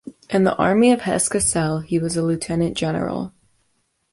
In 0.31 0.45
the 0.45 0.55
army 0.55 0.91
of 0.91 1.01
Hesse-Cassel, 1.01 1.81
he 1.81 1.99
was 1.99 2.17
a 2.17 2.23
lieutenant 2.23 2.75
general. 2.75 3.35